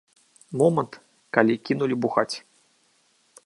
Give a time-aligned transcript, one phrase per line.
[0.61, 0.93] Момант,
[1.37, 2.31] калі кінулі бухаць.